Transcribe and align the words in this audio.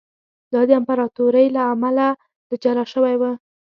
دا 0.53 0.61
د 0.69 0.71
امپراتورۍ 0.79 1.47
له 1.55 1.61
امله 1.73 2.07
له 2.49 2.55
جلا 2.63 2.85
شوی 2.93 3.15
و 3.19 3.23